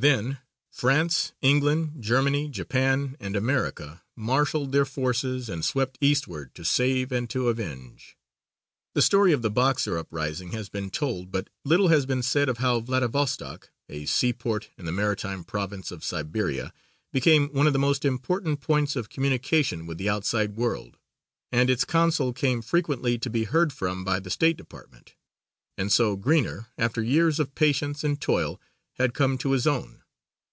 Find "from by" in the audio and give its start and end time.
23.72-24.20